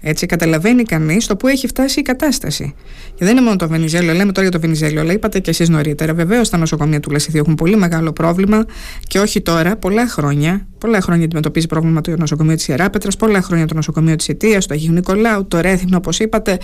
έτσι, 0.00 0.26
καταλαβαίνει 0.26 0.82
κανείς 0.82 1.26
το 1.26 1.36
που 1.36 1.46
έχει 1.46 1.66
φτάσει 1.66 2.00
η 2.00 2.02
κατάσταση. 2.02 2.74
Και 3.14 3.24
δεν 3.24 3.36
είναι 3.36 3.40
μόνο 3.44 3.56
το 3.56 3.68
Βενιζέλιο, 3.68 4.12
λέμε 4.12 4.32
τώρα 4.32 4.42
για 4.48 4.50
το 4.50 4.60
Βενιζέλιο, 4.60 5.00
αλλά 5.00 5.12
είπατε 5.12 5.38
και 5.38 5.50
εσείς 5.50 5.68
νωρίτερα. 5.68 6.14
Βεβαίως 6.14 6.48
τα 6.48 6.56
νοσοκομεία 6.56 7.00
του 7.00 7.10
Λασιθίου 7.10 7.40
έχουν 7.40 7.54
πολύ 7.54 7.76
μεγάλο 7.76 8.12
πρόβλημα 8.12 8.64
και 9.06 9.18
όχι 9.18 9.40
τώρα, 9.40 9.76
πολλά 9.76 10.08
χρόνια. 10.08 10.66
Πολλά 10.78 11.00
χρόνια 11.00 11.24
αντιμετωπίζει 11.24 11.66
πρόβλημα 11.66 12.00
το 12.00 12.16
νοσοκομείο 12.16 12.54
της 12.54 12.68
Ιεράπετρα, 12.68 13.10
πολλά 13.18 13.42
χρόνια 13.42 13.66
το 13.66 13.74
νοσοκομείο 13.74 14.16
της 14.16 14.28
Αιτίας, 14.28 14.66
το 14.66 14.74
Αγίου 14.74 14.92
Νικολάου, 14.92 15.46
το 15.48 15.60
Ρέθυμνο, 15.60 15.96
όπως 15.96 16.18
είπατε. 16.18 16.58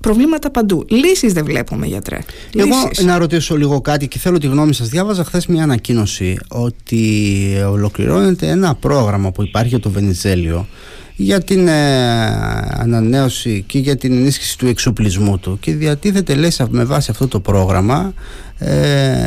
Προβλήματα 0.00 0.50
παντού. 0.50 0.84
Λύσεις 0.88 1.32
δεν 1.32 1.44
βλέπουμε, 1.44 1.86
γιατρέ. 1.86 2.18
Εγώ 2.56 2.66
Λύσεις. 2.88 3.04
να 3.04 3.18
ρωτήσω 3.18 3.56
λίγο 3.56 3.80
κάτι 3.80 4.08
και 4.08 4.18
θέλω 4.18 4.38
τη 4.38 4.46
γνώμη 4.46 4.74
σας. 4.74 4.88
Διάβαζα 4.88 5.24
χθες 5.24 5.46
μια 5.46 5.62
ανακοίνωση 5.62 6.38
ότι 6.48 7.42
ολοκληρώνεται 7.70 8.48
ένα 8.48 8.74
πρόγραμμα 8.74 9.32
που 9.32 9.42
υπάρχει 9.42 9.68
για 9.68 9.80
το 9.80 9.90
Βενιζέλιο 9.90 10.66
για 11.16 11.40
την 11.40 11.68
ε, 11.68 12.26
ανανέωση 12.78 13.64
και 13.66 13.78
για 13.78 13.96
την 13.96 14.12
ενίσχυση 14.12 14.58
του 14.58 14.66
εξοπλισμού 14.66 15.38
του. 15.38 15.58
Και 15.60 15.74
διατίθεται 15.74 16.34
λέει 16.34 16.52
με 16.68 16.84
βάση 16.84 17.10
αυτό 17.10 17.28
το 17.28 17.40
πρόγραμμα 17.40 18.14
ε, 18.53 18.53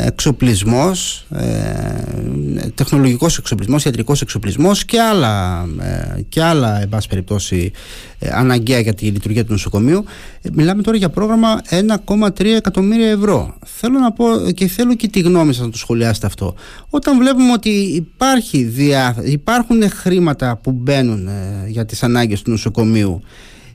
εξοπλισμός, 0.06 1.26
ε, 1.30 2.70
τεχνολογικός 2.76 3.38
εξοπλισμός, 3.38 3.86
ιατρικός 3.86 4.22
εξοπλισμός 4.22 4.86
και 4.86 5.02
άλλα, 5.02 5.66
ε, 5.82 6.22
και 6.30 6.42
άλλα 6.42 6.82
εν 6.82 6.90
πάση 6.90 7.08
περιπτώσει 7.08 7.72
ε, 8.20 8.30
αναγκαία 8.34 8.80
για 8.80 8.94
τη 8.94 9.06
λειτουργία 9.06 9.46
του 9.46 9.52
νοσοκομείου. 9.52 10.04
Ε, 10.42 10.50
μιλάμε 10.54 10.82
τώρα 10.82 10.98
για 10.98 11.10
πρόγραμμα 11.10 11.62
1,3 11.70 12.56
εκατομμύρια 12.56 13.10
ευρώ. 13.10 13.58
Θέλω 13.66 14.00
να 14.00 14.12
πω 14.12 14.26
και 14.54 14.68
θέλω 14.68 14.96
και 14.96 15.08
τη 15.08 15.20
γνώμη 15.20 15.54
σας 15.54 15.66
να 15.66 15.72
το 15.72 15.78
σχολιάσετε 15.78 16.26
αυτό. 16.26 16.56
Όταν 16.90 17.18
βλέπουμε 17.18 17.52
ότι 17.52 17.70
υπάρχει 17.70 18.64
διά, 18.64 19.16
υπάρχουν 19.24 19.90
χρήματα 19.90 20.60
που 20.64 20.72
μπαίνουν 20.72 21.30
για 21.68 21.86
τις 21.86 22.04
ανάγκες 22.04 22.42
του 22.42 22.52
νοσοκομείου 22.52 23.22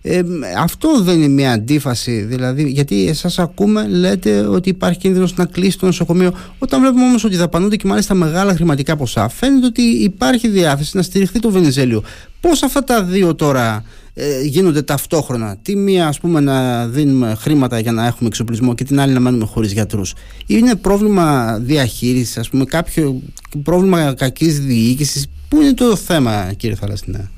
ε, 0.04 0.22
αυτό 0.58 1.02
δεν 1.02 1.16
είναι 1.16 1.28
μια 1.28 1.52
αντίφαση, 1.52 2.20
δηλαδή, 2.20 2.68
γιατί 2.68 3.08
εσάς 3.08 3.38
ακούμε, 3.38 3.88
λέτε 3.88 4.40
ότι 4.40 4.68
υπάρχει 4.68 4.98
κίνδυνος 4.98 5.36
να 5.36 5.44
κλείσει 5.44 5.78
το 5.78 5.86
νοσοκομείο. 5.86 6.34
Όταν 6.58 6.80
βλέπουμε 6.80 7.04
όμως 7.04 7.24
ότι 7.24 7.36
δαπανούνται 7.36 7.76
και 7.76 7.86
μάλιστα 7.86 8.14
μεγάλα 8.14 8.54
χρηματικά 8.54 8.96
ποσά, 8.96 9.28
φαίνεται 9.28 9.66
ότι 9.66 9.82
υπάρχει 9.82 10.48
διάθεση 10.48 10.96
να 10.96 11.02
στηριχθεί 11.02 11.38
το 11.38 11.50
Βενιζέλιο. 11.50 12.02
Πώς 12.40 12.62
αυτά 12.62 12.84
τα 12.84 13.02
δύο 13.02 13.34
τώρα 13.34 13.84
ε, 14.14 14.42
γίνονται 14.42 14.82
ταυτόχρονα; 14.82 15.56
Τι 15.62 15.76
μία 15.76 16.06
ας 16.06 16.20
πούμε 16.20 16.40
να 16.40 16.86
δίνουμε 16.86 17.34
χρήματα 17.38 17.78
για 17.78 17.92
να 17.92 18.06
έχουμε 18.06 18.28
εξοπλισμό 18.28 18.74
και 18.74 18.84
την 18.84 19.00
άλλη 19.00 19.12
να 19.12 19.20
μένουμε 19.20 19.44
χωρίς 19.44 19.72
γιατρούς. 19.72 20.14
Είναι 20.46 20.74
πρόβλημα 20.74 21.58
διαχείρισης, 21.58 22.38
ας 22.38 22.48
πούμε 22.48 22.64
κάποιο 22.64 23.22
πρόβλημα 23.62 24.14
κακής 24.14 24.60
διοίκησης; 24.60 25.26
Πού 25.48 25.60
είναι 25.60 25.74
το 25.74 25.96
θέμα 25.96 26.52
κύριε 26.56 26.76
Θαλασσινά. 26.76 27.30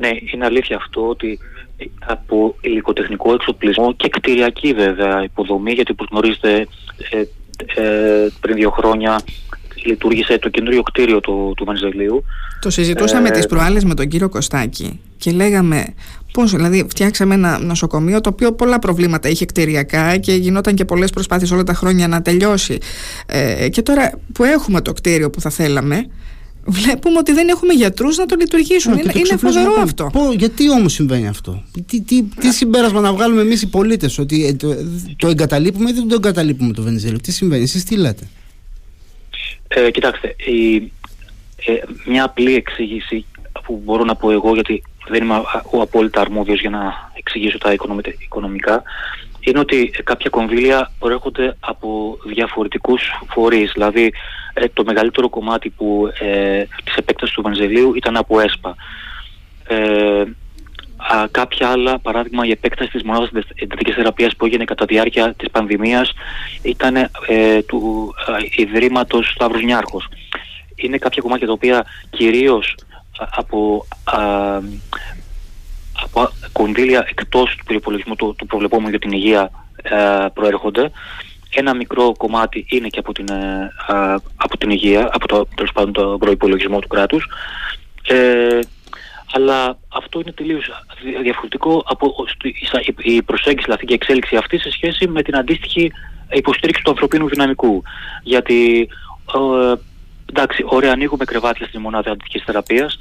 Ναι, 0.00 0.08
είναι 0.32 0.44
αλήθεια 0.44 0.76
αυτό 0.76 1.08
ότι 1.08 1.38
από 2.06 2.56
υλικοτεχνικό 2.60 3.32
εξοπλισμό 3.32 3.94
και 3.94 4.08
κτηριακή 4.08 4.72
βέβαια 4.72 5.22
υποδομή, 5.22 5.72
γιατί 5.72 5.92
όπως 5.92 6.06
γνωρίζετε 6.10 6.66
ε, 7.10 7.24
ε, 7.82 8.28
πριν 8.40 8.54
δύο 8.56 8.70
χρόνια 8.70 9.20
λειτουργήσε 9.84 10.38
το 10.38 10.48
καινούριο 10.48 10.82
κτίριο 10.82 11.20
του, 11.20 11.52
του 11.56 11.64
Βενζελίου. 11.64 12.24
Το 12.60 12.70
συζητούσαμε 12.70 13.28
ε, 13.28 13.30
τις 13.30 13.46
προάλλες 13.46 13.84
με 13.84 13.94
τον 13.94 14.08
κύριο 14.08 14.28
Κωστάκη 14.28 15.00
και 15.16 15.30
λέγαμε 15.30 15.94
πώς, 16.32 16.50
δηλαδή 16.50 16.86
φτιάξαμε 16.88 17.34
ένα 17.34 17.58
νοσοκομείο 17.58 18.20
το 18.20 18.28
οποίο 18.32 18.52
πολλά 18.52 18.78
προβλήματα 18.78 19.28
είχε 19.28 19.44
κτηριακά 19.44 20.16
και 20.16 20.32
γινόταν 20.32 20.74
και 20.74 20.84
πολλές 20.84 21.10
προσπάθειες 21.10 21.50
όλα 21.50 21.62
τα 21.62 21.74
χρόνια 21.74 22.08
να 22.08 22.22
τελειώσει. 22.22 22.78
Ε, 23.26 23.68
και 23.68 23.82
τώρα 23.82 24.10
που 24.32 24.44
έχουμε 24.44 24.80
το 24.80 24.92
κτίριο 24.92 25.30
που 25.30 25.40
θα 25.40 25.50
θέλαμε, 25.50 26.06
βλέπουμε 26.64 27.18
ότι 27.18 27.32
δεν 27.32 27.48
έχουμε 27.48 27.72
γιατρούς 27.72 28.16
να 28.16 28.26
το 28.26 28.36
λειτουργήσουν. 28.38 28.92
είναι, 28.92 29.12
είναι 29.14 29.36
φοβερό 29.36 29.72
αυτό. 29.80 30.10
Πω, 30.12 30.32
γιατί 30.32 30.70
όμως 30.70 30.92
συμβαίνει 30.92 31.28
αυτό; 31.28 31.62
Τι, 31.86 32.02
τι, 32.02 32.22
τι 32.22 32.52
συμπέρασμα 32.52 33.00
να 33.00 33.12
βγάλουμε 33.12 33.40
εμείς 33.40 33.62
οι 33.62 33.68
πολίτες 33.68 34.18
ότι 34.18 34.46
ε, 34.46 34.54
το, 34.54 34.76
το 35.16 35.28
εγκαταλείπουμε 35.28 35.90
ή 35.90 35.92
δεν 35.92 36.08
το 36.08 36.14
εγκαταλείπουμε 36.14 36.72
το 36.72 36.82
Βενιζέλο; 36.82 37.20
Τι 37.20 37.32
συμβαίνει, 37.32 37.62
εσείς 37.62 37.84
τι 37.84 37.96
λέτε; 37.96 38.28
Ε, 39.68 39.90
κοιτάξτε, 39.90 40.34
η, 40.36 40.76
ε, 41.66 41.72
μια 42.06 42.24
απλή 42.24 42.54
εξήγηση 42.54 43.24
που 43.64 43.82
μπορώ 43.84 44.04
να 44.04 44.16
πω 44.16 44.30
εγώ 44.30 44.54
γιατί 44.54 44.82
δεν 45.08 45.22
είμαι 45.22 45.34
ο 45.70 45.80
απόλυτα 45.80 46.20
αρμόδιος 46.20 46.60
για 46.60 46.70
να 46.70 47.10
εξηγήσω 47.14 47.58
τα 47.58 47.72
οικονομικά 48.18 48.82
είναι 49.40 49.58
ότι 49.58 49.92
κάποια 50.04 50.30
κονδύλια 50.30 50.92
προέρχονται 50.98 51.56
από 51.60 52.18
διαφορετικούς 52.26 53.02
φορείς. 53.28 53.70
Δηλαδή 53.72 54.12
ε, 54.54 54.68
το 54.68 54.84
μεγαλύτερο 54.84 55.28
κομμάτι 55.28 55.70
που, 55.70 56.12
ε, 56.20 56.64
της 56.84 56.94
επέκτασης 56.96 57.34
του 57.34 57.42
Βανζελίου 57.42 57.94
ήταν 57.94 58.16
από 58.16 58.40
ΕΣΠΑ. 58.40 58.74
Ε, 59.66 60.24
α, 60.96 61.28
κάποια 61.30 61.68
άλλα, 61.68 61.98
παράδειγμα 61.98 62.46
η 62.46 62.50
επέκταση 62.50 62.90
της 62.90 63.02
μονάδας 63.02 63.30
εντατικής 63.54 63.94
θεραπείας 63.94 64.36
που 64.36 64.44
έγινε 64.44 64.64
κατά 64.64 64.84
τη 64.86 64.94
διάρκεια 64.94 65.34
της 65.34 65.50
πανδημίας 65.50 66.12
ήταν 66.62 66.96
ε, 67.26 67.62
του 67.66 68.14
ε, 68.56 68.62
Ιδρύματος 68.62 69.30
Σταύρους 69.34 69.62
Νιάρχος. 69.62 70.08
Είναι 70.74 70.98
κάποια 70.98 71.22
κομμάτια 71.22 71.46
τα 71.46 71.52
οποία 71.52 71.86
κυρίως 72.10 72.74
από 73.30 73.86
από 76.04 76.28
κονδύλια 76.52 77.06
εκτός 77.08 77.54
του 77.58 77.64
προπολογισμού 77.64 78.14
του, 78.14 78.34
του 78.38 78.46
προβλεπόμενου 78.46 78.88
για 78.88 78.98
την 78.98 79.12
υγεία 79.12 79.50
ε, 79.82 80.26
προέρχονται. 80.34 80.90
Ένα 81.54 81.74
μικρό 81.74 82.12
κομμάτι 82.16 82.66
είναι 82.68 82.88
και 82.88 82.98
από 82.98 83.12
την, 83.12 83.28
ε, 83.28 83.70
από 84.36 84.58
την 84.58 84.70
υγεία, 84.70 85.10
από 85.12 85.28
το, 85.28 85.46
τέλος 85.54 85.72
πάντων, 85.72 85.92
το 85.92 86.16
προϋπολογισμό 86.18 86.78
του 86.78 86.88
κράτους. 86.88 87.28
Ε, 88.06 88.58
αλλά 89.32 89.78
αυτό 89.88 90.20
είναι 90.20 90.32
τελείως 90.32 90.70
διαφορετικό 91.22 91.84
από 91.86 92.14
η 93.02 93.22
προσέγγιση 93.22 93.64
δηλαδή 93.64 93.84
και 93.84 93.92
η 93.92 93.96
εξέλιξη 94.00 94.36
αυτή 94.36 94.58
σε 94.58 94.70
σχέση 94.70 95.08
με 95.08 95.22
την 95.22 95.36
αντίστοιχη 95.36 95.92
υποστήριξη 96.30 96.82
του 96.82 96.90
ανθρωπίνου 96.90 97.28
δυναμικού. 97.28 97.82
Γιατί 98.22 98.88
ε, 99.34 99.72
εντάξει, 100.26 100.64
ωραία 100.66 100.92
ανοίγουμε 100.92 101.24
κρεβάτια 101.24 101.66
στην 101.66 101.80
μονάδα 101.80 102.10
αντίστοιχης 102.10 102.42
θεραπείας, 102.44 102.98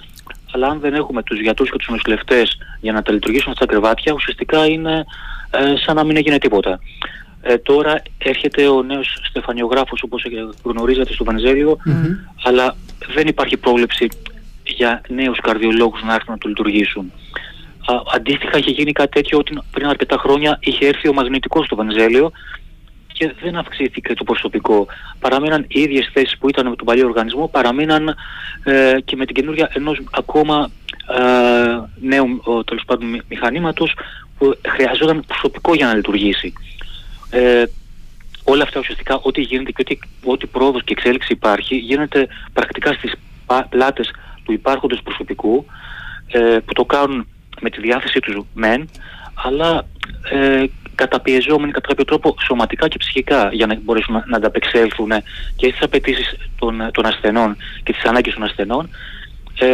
αλλά 0.52 0.68
αν 0.68 0.80
δεν 0.80 0.94
έχουμε 0.94 1.24
τους 1.24 1.40
γιατρούς 1.40 1.72
και 1.72 1.78
τους 1.78 1.90
νοσηλευτές 1.90 2.58
για 2.80 2.92
να 2.92 3.02
τα 3.02 3.12
λειτουργήσουν 3.12 3.52
αυτά 3.52 3.66
τα 3.66 3.72
κρεβάτια, 3.72 4.14
ουσιαστικά 4.14 4.66
είναι 4.66 5.06
ε, 5.52 5.76
σαν 5.86 5.96
να 5.96 6.04
μην 6.04 6.18
έγινε 6.18 6.38
τίποτα. 6.38 6.80
Ε, 7.42 7.58
τώρα 7.58 8.02
έρχεται 8.18 8.68
ο 8.68 8.84
νέος 8.84 9.18
στεφανιογράφος 9.30 10.02
όπως 10.04 10.26
γνωρίζετε 10.64 11.14
στο 11.14 11.24
βενζελιο 11.24 11.78
αλλά 12.44 12.76
δεν 13.14 13.28
υπάρχει 13.28 13.58
πρόβλεψη 13.58 14.08
για 14.64 15.02
νέους 15.08 15.40
καρδιολόγους 15.40 16.04
να 16.04 16.14
έρθουν 16.14 16.32
να 16.32 16.38
το 16.38 16.48
λειτουργήσουν. 16.48 17.12
Α, 17.86 17.94
αντίστοιχα 18.16 18.58
είχε 18.58 18.72
γίνει 18.72 18.92
κάτι 18.92 19.12
τέτοιο 19.12 19.38
ότι 19.38 19.58
πριν 19.72 19.88
αρκετά 19.88 20.18
χρόνια 20.18 20.58
είχε 20.62 20.88
έρθει 20.88 21.08
ο 21.08 21.14
μαγνητικός 21.14 21.66
στο 21.66 21.76
Βενζέλιο 21.76 22.32
και 23.20 23.34
δεν 23.42 23.56
αυξήθηκε 23.56 24.14
το 24.14 24.24
προσωπικό. 24.24 24.88
Παραμείναν 25.20 25.66
οι 25.68 25.82
ίδιες 25.82 26.10
θέσεις 26.14 26.38
που 26.38 26.50
ήταν 26.50 26.70
με 26.70 26.76
τον 26.76 26.86
παλιό 26.86 27.06
οργανισμό, 27.06 27.48
παραμείναν 27.48 28.16
ε, 28.64 28.96
και 29.06 29.16
με 29.16 29.26
την 29.26 29.36
καινούργια 29.36 29.70
ενός 29.74 30.02
ακόμα 30.12 30.70
ε, 31.18 31.26
νέου 32.02 32.42
τέλος 32.66 32.84
πάντων 32.86 33.22
μηχανήματος 33.28 33.96
που 34.38 34.58
χρειαζόταν 34.68 35.24
προσωπικό 35.28 35.74
για 35.74 35.86
να 35.86 35.94
λειτουργήσει. 35.94 36.54
Ε, 37.30 37.64
όλα 38.44 38.64
αυτά 38.64 38.80
ουσιαστικά 38.80 39.20
ό,τι 39.22 39.42
γίνεται 39.42 39.72
και 39.72 39.82
ό,τι, 39.82 39.98
ό,τι 40.24 40.46
πρόοδος 40.48 40.84
και 40.84 40.94
εξέλιξη 40.98 41.34
υπάρχει 41.34 41.76
γίνεται 41.76 42.28
πρακτικά 42.54 42.94
στις 42.94 43.14
πλάτες 43.70 44.12
του 44.44 44.52
υπάρχοντος 44.52 45.02
προσωπικού 45.04 45.66
ε, 46.28 46.58
που 46.66 46.74
το 46.74 46.86
κάνουν 46.86 47.28
με 47.62 47.70
τη 47.70 47.82
διάθεσή 47.82 48.20
τους 48.20 48.44
μεν 48.54 48.90
αλλά 49.44 49.86
ε, 50.32 50.64
καταπιεζόμενοι 50.96 51.72
κατά 51.72 51.88
κάποιο 51.88 52.06
τρόπο 52.06 52.36
σωματικά 52.46 52.88
και 52.88 52.98
ψυχικά 52.98 53.50
για 53.54 53.66
να 53.66 53.80
μπορέσουν 53.84 54.14
να, 54.14 54.24
να 54.28 54.38
ανταπεξέλθουν 54.38 55.12
και 55.56 55.68
στις 55.68 55.82
απαιτήσεις 55.82 56.36
των, 56.60 56.90
των 56.92 57.06
ασθενών 57.06 57.58
και 57.84 57.94
τις 57.94 58.04
ανάγκες 58.04 58.34
των 58.34 58.44
ασθενών 58.44 58.90
ε, 59.60 59.68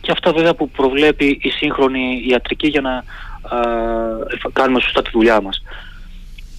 και 0.00 0.10
αυτά 0.10 0.32
βέβαια 0.32 0.54
που 0.54 0.70
προβλέπει 0.70 1.38
η 1.42 1.48
σύγχρονη 1.48 2.24
ιατρική 2.28 2.68
για 2.68 2.80
να 2.80 2.92
α, 2.92 3.02
κάνουμε 4.52 4.80
σωστά 4.80 5.02
τη 5.02 5.10
δουλειά 5.12 5.40
μας. 5.40 5.62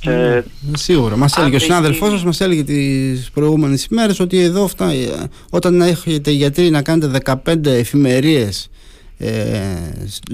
Ε, 0.06 0.42
Σίγουρα. 0.74 1.18
Μας 1.18 1.38
έλεγε 1.38 1.56
ο 1.56 1.60
συνάδελφός 1.60 2.20
σα, 2.20 2.26
μας 2.26 2.42
έλεγε 2.42 2.64
τις 2.64 3.30
προηγούμενες 3.34 3.86
ημέρες 3.86 4.20
ότι 4.20 4.40
εδώ 4.40 4.68
φτάνει. 4.68 5.08
Όταν 5.50 5.82
έχετε 5.82 6.32
γιατροί 6.32 6.70
να 6.70 6.82
κάνετε 6.82 7.36
15 7.46 7.66
εφημερίες 7.66 8.70
ε, 9.18 9.62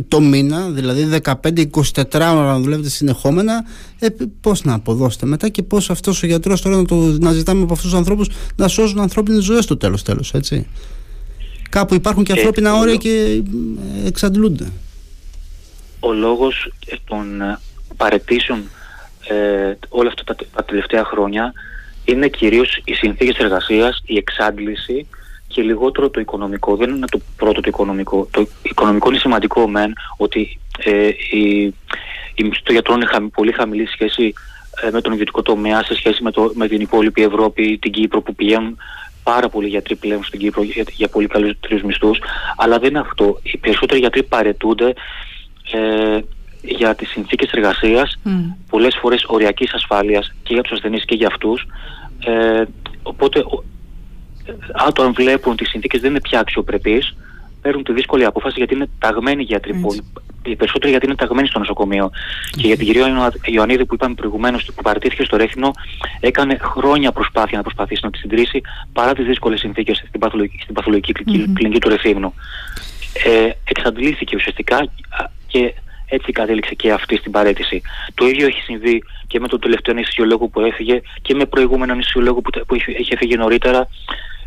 το 0.08 0.22
μήνα, 0.22 0.70
δηλαδή 0.70 1.22
15-24 1.24 1.34
ώρα 2.14 2.34
να 2.34 2.60
δουλεύετε 2.60 2.90
συνεχόμενα, 2.90 3.66
ε, 4.00 4.08
πώς 4.42 4.64
να 4.64 4.74
αποδώσετε 4.74 5.26
μετά 5.26 5.50
και 5.50 5.64
πώς 5.64 5.90
αυτός 5.90 6.24
ο 6.24 6.26
γιατρός 6.26 6.62
τώρα 6.62 6.76
να, 6.76 6.86
το, 6.86 6.96
να 6.96 7.32
ζητάμε 7.32 7.64
από 7.64 7.74
αυτούς 7.74 7.90
τους 7.90 8.00
ανθρώπους 8.00 8.30
να 8.56 8.68
σώζουν 8.68 9.00
ανθρώπινες 9.00 9.44
ζωές 9.44 9.64
στο 9.64 9.78
τέλος, 9.78 10.04
τέλος, 10.04 10.34
έτσι. 10.34 10.68
Κάπου 11.70 11.94
υπάρχουν 11.94 12.24
και 12.24 12.32
ε, 12.32 12.36
ανθρώπινα 12.36 12.74
όρια 12.74 12.96
και 12.96 13.44
ε, 14.04 14.08
εξαντλούνται. 14.08 14.68
Ο 16.00 16.14
λόγος 16.14 16.72
των 17.06 17.42
ε, 17.42 17.60
παρετήσεων 17.98 18.64
ε, 19.28 19.78
όλα 19.90 20.08
αυτά 20.10 20.24
τα, 20.24 20.36
τα 20.56 20.64
τελευταία 20.64 21.04
χρόνια 21.04 21.54
είναι 22.06 22.28
κυρίως 22.28 22.82
οι 22.86 22.94
συνθήκες 22.94 23.38
εργασίας, 23.38 24.02
η 24.06 24.18
εξάντληση 24.18 25.08
και 25.52 25.62
λιγότερο 25.62 26.10
το 26.10 26.20
οικονομικό. 26.20 26.76
Δεν 26.76 26.90
είναι 26.90 27.06
το 27.12 27.20
πρώτο 27.38 27.62
το 27.62 27.68
οικονομικό. 27.68 28.28
Το 28.32 28.48
οικονομικό 28.62 29.10
είναι 29.10 29.20
σημαντικό 29.20 29.68
μεν 29.68 29.94
ότι 30.18 30.60
ε, 30.78 31.08
η, 31.32 31.74
η 32.36 32.44
μισθή 32.44 32.64
των 32.64 32.74
γιατρών 32.74 33.02
είναι 33.02 33.30
πολύ 33.34 33.52
χαμηλή 33.52 33.88
σχέση 33.88 34.34
ε, 34.82 34.90
με 34.92 35.02
τον 35.02 35.14
ιδιωτικό 35.14 35.42
τομέα 35.42 35.84
σε 35.84 35.96
σχέση 35.96 36.24
με, 36.24 36.32
το, 36.32 36.52
με 36.56 36.68
την 36.68 36.82
υπόλοιπη 36.82 37.22
Ευρώπη, 37.22 37.78
την 37.82 37.92
Κύπρο 37.92 38.22
που 38.22 38.36
πηγαίνουν 38.36 38.78
πάρα 39.24 39.50
πολλοί 39.50 39.68
γιατροί 39.68 39.96
πλέον 39.96 40.24
στην 40.24 40.40
Κύπρο 40.40 40.64
για, 40.64 40.86
για 40.96 41.08
πολύ 41.08 41.28
καλούς 41.28 41.60
τρεις 41.60 41.84
μισθούς. 41.84 42.20
Αλλά 42.58 42.80
δεν 42.80 42.90
είναι 42.90 43.00
αυτό. 43.00 43.40
Οι 43.44 43.58
περισσότεροι 43.58 44.00
γιατροί 44.00 44.24
παρετούνται 44.24 44.94
ε, 45.72 46.20
για 46.62 46.96
τις 46.96 47.10
συνθήκες 47.10 47.52
εργασίας, 47.52 48.20
mm. 48.26 48.30
πολλές 48.70 48.98
φορές 49.02 49.24
οριακής 49.28 49.74
ασφάλειας 49.74 50.34
και 50.44 50.54
για 50.54 50.64
τους 50.64 50.72
ασθενείς 50.72 51.06
και 51.06 51.16
για 51.16 51.28
αυτούς. 51.28 51.66
Ε, 52.26 52.64
οπότε 53.04 53.44
αν 54.74 55.14
βλέπουν 55.14 55.52
ότι 55.52 55.64
οι 55.64 55.68
συνθήκες 55.68 56.02
δεν 56.02 56.10
είναι 56.10 56.22
πια 56.22 56.40
αξιοπρεπείς, 56.40 57.16
παίρνουν 57.62 57.84
τη 57.84 57.94
δύσκολη 57.94 58.26
απόφαση 58.26 58.56
γιατί 58.58 58.74
είναι 58.74 58.90
ταγμένοι 59.00 59.44
γιατροί. 59.44 59.82
Έτσι. 59.86 60.04
Οι 60.46 60.56
περισσότεροι 60.56 60.92
γιατί 60.92 61.06
είναι 61.06 61.16
ταγμένοι 61.16 61.48
στο 61.48 61.60
νοσοκομείο. 61.60 62.12
Και 62.52 62.68
για 62.68 62.78
την 62.78 62.86
κυρία 62.86 63.34
Ιωαννίδη 63.46 63.86
που 63.86 63.94
είπαμε 63.94 64.14
προηγουμένως 64.14 64.66
που 64.76 64.82
παρατήθηκε 64.82 65.24
στο 65.24 65.38
Ρέθινο, 65.38 65.72
έκανε 66.20 66.58
χρόνια 66.62 67.12
προσπάθεια 67.12 67.58
να 67.58 67.64
προσπαθήσει 67.64 68.02
να 68.04 68.10
τη 68.10 68.18
συντηρήσει 68.18 68.62
παρά 68.94 69.14
τις 69.14 69.26
δύσκολες 69.26 69.60
συνθήκες 69.60 70.04
στην 70.08 70.20
παθολογική, 70.20 70.62
στην 70.62 70.74
παθολογική 70.74 71.12
κλινική 71.54 71.80
του 71.80 71.90
Ρεθύμνου. 71.90 72.34
Ε, 73.26 73.50
εξαντλήθηκε 73.64 74.36
ουσιαστικά 74.36 74.88
και 75.48 75.74
έτσι 76.08 76.32
κατέληξε 76.32 76.74
και 76.74 76.92
αυτή 76.92 77.18
στην 77.18 77.32
παρέτηση. 77.32 77.82
Το 78.14 78.28
ίδιο 78.28 78.46
έχει 78.46 78.62
συμβεί 78.62 79.04
και 79.28 79.40
με 79.40 79.48
τον 79.48 79.60
τελευταίο 79.60 79.96
νησιολόγο 79.96 80.48
που 80.48 80.62
έφυγε 80.62 81.02
και 81.22 81.36
με 81.36 81.46
προηγούμενο 81.46 81.94
νησιολόγο 81.94 82.42
που, 82.42 82.66
που 82.68 82.76
είχε 82.76 83.16
φύγει 83.18 83.36
νωρίτερα 83.36 83.88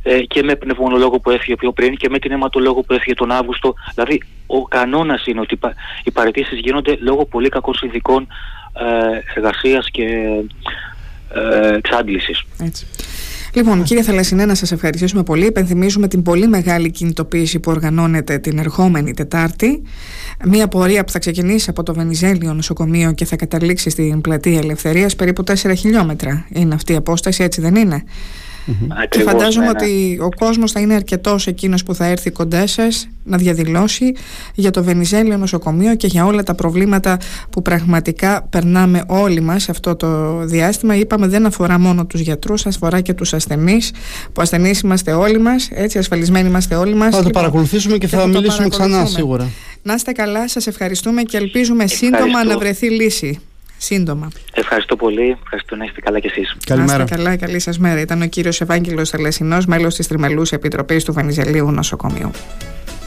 ε, 0.07 0.19
και 0.21 0.43
με 0.43 0.57
πνευμονολόγο 0.57 1.21
που 1.21 1.31
έφυγε 1.31 1.57
πιο 1.57 1.73
πριν 1.73 1.97
και 1.97 2.09
με 2.09 2.19
την 2.19 2.33
αιματολόγο 2.33 2.83
που 2.83 2.93
έφυγε 2.93 3.15
τον 3.15 3.31
Αύγουστο. 3.31 3.75
Δηλαδή, 3.95 4.23
ο 4.47 4.63
κανόνας 4.63 5.27
είναι 5.27 5.41
ότι 5.41 5.59
οι 6.05 6.11
παρετήσεις 6.11 6.59
γίνονται 6.59 6.97
λόγω 7.01 7.25
πολύ 7.25 7.49
κακών 7.49 7.75
συνδικών 7.75 8.27
ε, 8.73 9.39
εργασίας 9.39 9.91
και 9.91 10.05
ε, 11.35 11.75
εξάντλησης. 11.75 12.45
Λοιπόν, 13.55 13.83
κύριε 13.83 14.03
Θαλασσινέ, 14.03 14.45
να 14.45 14.55
σας 14.55 14.73
ευχαριστήσουμε 14.73 15.23
πολύ. 15.23 15.47
Υπενθυμίζουμε 15.47 16.09
την 16.09 16.23
πολύ 16.23 16.47
μεγάλη 16.47 16.91
κινητοποίηση 16.91 17.61
που 17.61 17.71
οργανώνεται 17.71 18.39
την 18.39 18.59
ερχόμενη 18.59 19.15
Τετάρτη. 19.15 19.83
Μία 20.45 20.69
πορεία 20.69 21.05
που 21.05 21.13
θα 21.13 21.19
ξεκινήσει 21.19 21.71
από 21.71 21.83
το 21.83 21.95
Βενιζέλιο 21.95 22.55
νοσοκομείο 22.55 23.13
και 23.13 23.25
θα 23.25 23.37
καταλήξει 23.37 23.91
στην 23.91 24.21
πλατεία 24.21 24.59
Ελευθερίας. 24.59 25.17
Περίπου 25.17 25.45
4 25.47 25.55
χιλιόμετρα 25.77 26.47
είναι 26.53 26.75
αυτή 26.75 26.93
η 26.93 26.97
απόσταση, 26.97 27.43
έτσι 27.43 27.61
δεν 27.61 27.75
είναι; 27.75 28.05
Mm-hmm. 28.67 29.07
Και 29.09 29.23
φαντάζομαι 29.23 29.67
ναι, 29.67 29.73
ναι. 29.73 29.85
ότι 29.85 30.19
ο 30.23 30.29
κόσμος 30.37 30.73
θα 30.73 30.81
είναι 30.81 30.95
αρκετός 30.95 31.47
εκείνος 31.47 31.83
που 31.83 31.95
θα 31.95 32.07
έρθει 32.07 32.31
κοντά 32.31 32.67
σας 32.67 33.09
να 33.25 33.37
διαδηλώσει 33.37 34.13
για 34.55 34.71
το 34.71 34.85
Βενιζέλιο 34.85 35.37
νοσοκομείο 35.37 35.95
και 35.95 36.07
για 36.07 36.25
όλα 36.27 36.43
τα 36.43 36.55
προβλήματα 36.55 37.17
που 37.51 37.63
πραγματικά 37.63 38.47
περνάμε 38.51 39.05
όλοι 39.07 39.41
μας 39.41 39.69
αυτό 39.69 39.97
το 39.97 40.39
διάστημα. 40.45 40.97
Είπαμε 40.97 41.27
δεν 41.27 41.47
αφορά 41.47 41.79
μόνο 41.79 42.07
τους 42.07 42.21
γιατρούς, 42.21 42.67
αφορά 42.67 43.01
και 43.01 43.15
τους 43.15 43.35
ασθενείς, 43.35 43.93
που 44.33 44.43
ασθενείς 44.43 44.81
είμαστε 44.81 45.13
όλοι 45.13 45.39
μας, 45.39 45.69
έτσι 45.73 45.99
ασφαλισμένοι 45.99 46.49
είμαστε 46.49 46.75
όλοι 46.75 46.95
μας. 46.95 47.11
Θα 47.11 47.11
το 47.11 47.27
λοιπόν, 47.27 47.33
παρακολουθήσουμε 47.33 47.99
και, 47.99 48.07
θα, 48.07 48.19
θα 48.19 48.27
μιλήσουμε 48.27 48.69
ξανά 48.69 49.07
σίγουρα. 49.07 49.49
Να 49.83 49.95
είστε 49.95 50.13
καλά, 50.13 50.49
σας 50.49 50.67
ευχαριστούμε 50.67 51.23
και 51.23 51.37
ελπίζουμε 51.37 51.87
σύντομα 51.87 52.45
να 52.45 52.59
βρεθεί 52.59 52.91
λύση 52.91 53.41
σύντομα. 53.85 54.29
Ευχαριστώ 54.55 54.97
πολύ. 54.97 55.37
Ευχαριστώ 55.43 55.77
να 55.77 55.85
είστε 55.85 56.01
καλά 56.01 56.19
κι 56.19 56.27
εσείς. 56.27 56.57
Καλημέρα. 56.67 56.99
Να 56.99 57.05
είστε 57.05 57.17
καλά, 57.17 57.37
καλή 57.37 57.59
σας 57.59 57.79
μέρα. 57.79 58.01
Ήταν 58.01 58.23
ο 58.23 58.27
κύριος 58.27 58.61
Ευάγγελος 58.61 59.11
Θελεσινός, 59.11 59.67
μέλος 59.67 59.95
της 59.95 60.09
Τριμελούς 60.09 60.53
Επιτροπής 60.53 61.05
του 61.05 61.13
Βενιζελίου 61.13 61.71
Νοσοκομείου. 61.71 62.31